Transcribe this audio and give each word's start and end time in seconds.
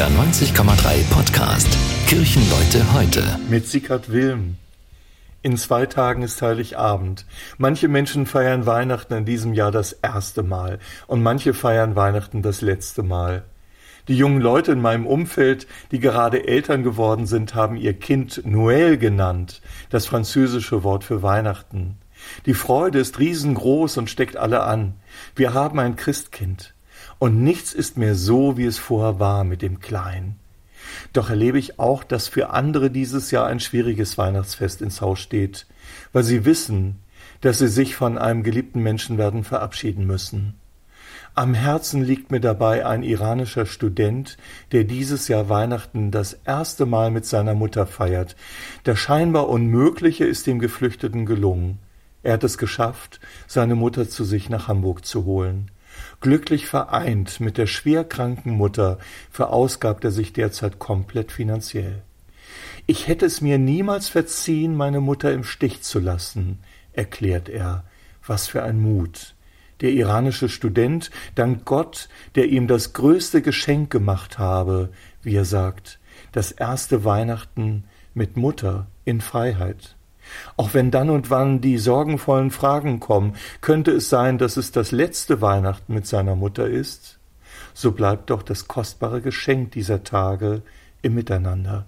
NDR 0.00 0.18
90,3 0.18 1.10
Podcast 1.10 1.68
Kirchenleute 2.06 2.94
heute. 2.94 3.38
Mit 3.50 3.66
Sickert 3.66 4.10
Wilm. 4.10 4.56
In 5.42 5.58
zwei 5.58 5.84
Tagen 5.84 6.22
ist 6.22 6.40
Heiligabend. 6.40 7.26
Manche 7.58 7.86
Menschen 7.86 8.24
feiern 8.24 8.64
Weihnachten 8.64 9.12
in 9.12 9.24
diesem 9.26 9.52
Jahr 9.52 9.70
das 9.70 9.92
erste 9.92 10.42
Mal 10.42 10.78
und 11.06 11.22
manche 11.22 11.52
feiern 11.52 11.96
Weihnachten 11.96 12.40
das 12.40 12.62
letzte 12.62 13.02
Mal. 13.02 13.42
Die 14.08 14.16
jungen 14.16 14.40
Leute 14.40 14.72
in 14.72 14.80
meinem 14.80 15.06
Umfeld, 15.06 15.66
die 15.90 16.00
gerade 16.00 16.48
Eltern 16.48 16.82
geworden 16.82 17.26
sind, 17.26 17.54
haben 17.54 17.76
ihr 17.76 17.92
Kind 17.92 18.42
Noël 18.46 18.96
genannt, 18.96 19.60
das 19.90 20.06
französische 20.06 20.82
Wort 20.82 21.04
für 21.04 21.22
Weihnachten. 21.22 21.98
Die 22.46 22.54
Freude 22.54 23.00
ist 23.00 23.18
riesengroß 23.18 23.98
und 23.98 24.08
steckt 24.08 24.38
alle 24.38 24.62
an. 24.62 24.94
Wir 25.36 25.52
haben 25.52 25.78
ein 25.78 25.96
Christkind. 25.96 26.72
Und 27.18 27.42
nichts 27.42 27.72
ist 27.72 27.96
mehr 27.96 28.14
so, 28.14 28.56
wie 28.56 28.64
es 28.64 28.78
vorher 28.78 29.18
war 29.18 29.44
mit 29.44 29.62
dem 29.62 29.80
Kleinen. 29.80 30.36
Doch 31.12 31.30
erlebe 31.30 31.58
ich 31.58 31.78
auch, 31.78 32.04
dass 32.04 32.28
für 32.28 32.50
andere 32.50 32.90
dieses 32.90 33.30
Jahr 33.30 33.46
ein 33.46 33.60
schwieriges 33.60 34.18
Weihnachtsfest 34.18 34.82
ins 34.82 35.00
Haus 35.00 35.20
steht, 35.20 35.66
weil 36.12 36.22
sie 36.22 36.44
wissen, 36.44 36.96
dass 37.40 37.58
sie 37.58 37.68
sich 37.68 37.96
von 37.96 38.18
einem 38.18 38.42
geliebten 38.42 38.82
Menschen 38.82 39.18
werden 39.18 39.44
verabschieden 39.44 40.06
müssen. 40.06 40.54
Am 41.34 41.54
Herzen 41.54 42.02
liegt 42.02 42.30
mir 42.32 42.40
dabei 42.40 42.84
ein 42.84 43.02
iranischer 43.02 43.64
Student, 43.64 44.36
der 44.72 44.84
dieses 44.84 45.28
Jahr 45.28 45.48
Weihnachten 45.48 46.10
das 46.10 46.34
erste 46.44 46.86
Mal 46.86 47.10
mit 47.10 47.24
seiner 47.24 47.54
Mutter 47.54 47.86
feiert. 47.86 48.34
Das 48.82 48.98
scheinbar 48.98 49.48
Unmögliche 49.48 50.24
ist 50.24 50.46
dem 50.46 50.58
Geflüchteten 50.58 51.26
gelungen. 51.26 51.78
Er 52.22 52.34
hat 52.34 52.44
es 52.44 52.58
geschafft, 52.58 53.20
seine 53.46 53.76
Mutter 53.76 54.08
zu 54.08 54.24
sich 54.24 54.50
nach 54.50 54.68
Hamburg 54.68 55.06
zu 55.06 55.24
holen. 55.24 55.70
Glücklich 56.20 56.66
vereint 56.66 57.40
mit 57.40 57.58
der 57.58 57.66
schwerkranken 57.66 58.52
Mutter 58.52 58.98
verausgabt 59.30 60.04
er 60.04 60.10
sich 60.10 60.32
derzeit 60.32 60.78
komplett 60.78 61.32
finanziell. 61.32 62.02
Ich 62.86 63.06
hätte 63.06 63.26
es 63.26 63.40
mir 63.40 63.58
niemals 63.58 64.08
verziehen, 64.08 64.74
meine 64.74 65.00
Mutter 65.00 65.32
im 65.32 65.44
Stich 65.44 65.82
zu 65.82 65.98
lassen, 65.98 66.58
erklärt 66.92 67.48
er. 67.48 67.84
Was 68.26 68.46
für 68.46 68.62
ein 68.62 68.80
Mut. 68.80 69.34
Der 69.80 69.90
iranische 69.92 70.48
Student 70.48 71.10
dankt 71.34 71.64
Gott, 71.64 72.08
der 72.34 72.48
ihm 72.48 72.66
das 72.66 72.92
größte 72.92 73.42
Geschenk 73.42 73.90
gemacht 73.90 74.38
habe, 74.38 74.90
wie 75.22 75.34
er 75.34 75.44
sagt, 75.44 75.98
das 76.32 76.52
erste 76.52 77.04
Weihnachten 77.04 77.84
mit 78.12 78.36
Mutter 78.36 78.88
in 79.04 79.20
Freiheit. 79.20 79.96
Auch 80.56 80.74
wenn 80.74 80.90
dann 80.90 81.10
und 81.10 81.30
wann 81.30 81.60
die 81.60 81.78
sorgenvollen 81.78 82.50
Fragen 82.50 83.00
kommen, 83.00 83.34
könnte 83.60 83.92
es 83.92 84.08
sein, 84.08 84.38
dass 84.38 84.56
es 84.56 84.72
das 84.72 84.92
letzte 84.92 85.40
Weihnachten 85.40 85.94
mit 85.94 86.06
seiner 86.06 86.36
Mutter 86.36 86.66
ist? 86.66 87.18
So 87.74 87.92
bleibt 87.92 88.30
doch 88.30 88.42
das 88.42 88.68
kostbare 88.68 89.20
Geschenk 89.20 89.72
dieser 89.72 90.04
Tage 90.04 90.62
im 91.02 91.14
Miteinander. 91.14 91.86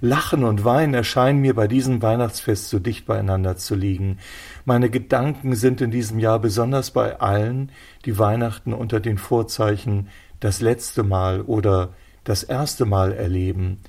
Lachen 0.00 0.44
und 0.44 0.64
Weinen 0.64 0.94
erscheinen 0.94 1.40
mir 1.40 1.54
bei 1.54 1.66
diesem 1.66 2.02
Weihnachtsfest 2.02 2.68
so 2.68 2.78
dicht 2.78 3.06
beieinander 3.06 3.56
zu 3.56 3.74
liegen. 3.74 4.18
Meine 4.64 4.90
Gedanken 4.90 5.54
sind 5.54 5.80
in 5.80 5.90
diesem 5.90 6.18
Jahr 6.18 6.38
besonders 6.38 6.90
bei 6.90 7.20
allen, 7.20 7.70
die 8.04 8.18
Weihnachten 8.18 8.72
unter 8.72 9.00
den 9.00 9.18
Vorzeichen 9.18 10.08
das 10.40 10.60
letzte 10.60 11.02
Mal 11.02 11.40
oder 11.40 11.90
das 12.24 12.42
erste 12.42 12.84
Mal 12.84 13.12
erleben. 13.12 13.80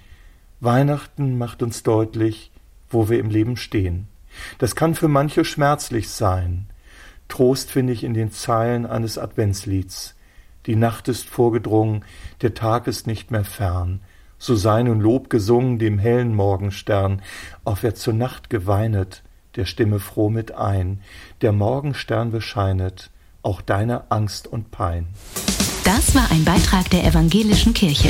Weihnachten 0.59 1.37
macht 1.37 1.61
uns 1.61 1.83
deutlich, 1.83 2.51
wo 2.95 3.09
wir 3.09 3.19
im 3.19 3.29
Leben 3.29 3.57
stehen. 3.57 4.07
Das 4.57 4.75
kann 4.75 4.95
für 4.95 5.07
manche 5.07 5.45
schmerzlich 5.45 6.09
sein. 6.09 6.65
Trost 7.27 7.69
finde 7.71 7.93
ich 7.93 8.03
in 8.03 8.13
den 8.13 8.31
Zeilen 8.31 8.85
eines 8.85 9.17
Adventslieds. 9.17 10.15
Die 10.65 10.75
Nacht 10.75 11.07
ist 11.07 11.25
vorgedrungen, 11.25 12.03
der 12.41 12.55
Tag 12.55 12.87
ist 12.87 13.05
nicht 13.05 13.29
mehr 13.29 13.45
fern. 13.45 14.01
So 14.39 14.55
sei 14.55 14.83
nun 14.83 14.99
Lob 14.99 15.29
gesungen 15.29 15.79
dem 15.79 15.99
hellen 15.99 16.33
Morgenstern, 16.33 17.21
auch 17.63 17.79
wer 17.81 17.95
zur 17.95 18.13
Nacht 18.13 18.49
geweinet, 18.49 19.23
der 19.55 19.65
stimme 19.65 19.99
froh 19.99 20.29
mit 20.29 20.53
ein. 20.53 21.01
Der 21.41 21.51
Morgenstern 21.51 22.31
bescheinet 22.31 23.11
auch 23.41 23.61
deine 23.61 24.09
Angst 24.11 24.47
und 24.47 24.71
Pein. 24.71 25.07
Das 25.83 26.15
war 26.15 26.31
ein 26.31 26.43
Beitrag 26.43 26.89
der 26.89 27.05
evangelischen 27.05 27.73
Kirche. 27.73 28.09